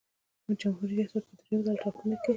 د 0.45 0.47
جمهوري 0.61 0.93
ریاست 0.97 1.23
په 1.27 1.33
دریم 1.39 1.59
ځل 1.65 1.75
ټاکنو 1.83 2.15
کې. 2.21 2.29